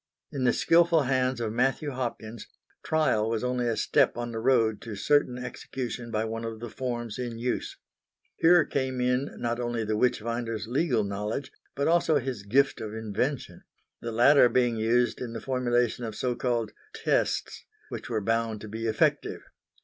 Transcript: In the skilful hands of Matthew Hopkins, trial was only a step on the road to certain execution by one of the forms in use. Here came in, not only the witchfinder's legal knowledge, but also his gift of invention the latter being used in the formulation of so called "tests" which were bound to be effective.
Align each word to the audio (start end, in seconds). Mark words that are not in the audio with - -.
In 0.31 0.45
the 0.45 0.51
skilful 0.51 1.03
hands 1.03 1.39
of 1.39 1.53
Matthew 1.53 1.91
Hopkins, 1.91 2.47
trial 2.83 3.29
was 3.29 3.43
only 3.43 3.67
a 3.67 3.77
step 3.77 4.17
on 4.17 4.31
the 4.31 4.39
road 4.39 4.81
to 4.81 4.95
certain 4.95 5.37
execution 5.37 6.09
by 6.09 6.25
one 6.25 6.43
of 6.43 6.59
the 6.59 6.71
forms 6.71 7.19
in 7.19 7.37
use. 7.37 7.77
Here 8.37 8.65
came 8.65 8.99
in, 8.99 9.29
not 9.39 9.59
only 9.59 9.83
the 9.83 9.95
witchfinder's 9.95 10.65
legal 10.67 11.03
knowledge, 11.03 11.51
but 11.75 11.87
also 11.87 12.17
his 12.17 12.41
gift 12.41 12.81
of 12.81 12.95
invention 12.95 13.61
the 14.01 14.11
latter 14.11 14.49
being 14.49 14.75
used 14.75 15.21
in 15.21 15.33
the 15.33 15.39
formulation 15.41 16.03
of 16.03 16.15
so 16.15 16.33
called 16.33 16.71
"tests" 16.95 17.63
which 17.89 18.09
were 18.09 18.21
bound 18.21 18.59
to 18.61 18.67
be 18.67 18.87
effective. 18.87 19.41